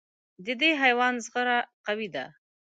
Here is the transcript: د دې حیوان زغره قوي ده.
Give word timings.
د 0.45 0.47
دې 0.61 0.71
حیوان 0.81 1.13
زغره 1.25 1.57
قوي 1.85 2.07
ده. 2.15 2.25